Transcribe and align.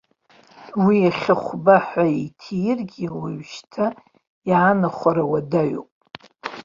Уи 0.83 0.95
иахьа 1.01 1.35
хәба 1.43 1.75
ҳәа 1.87 2.05
иҭиргьы, 2.25 3.07
уажәшьҭа 3.19 3.85
иаанахәара 4.49 5.23
уадаҩуп. 5.31 5.89